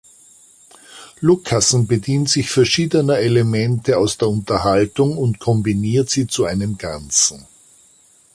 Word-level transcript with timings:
Lucassen 1.19 1.85
bedient 1.85 2.27
sich 2.27 2.49
verschiedener 2.49 3.19
Elemente 3.19 3.99
aus 3.99 4.17
der 4.17 4.29
Unterhaltung 4.29 5.15
und 5.15 5.37
kombiniert 5.37 6.09
sie 6.09 6.25
zu 6.25 6.43
einem 6.45 6.79
Ganzen. 6.79 7.45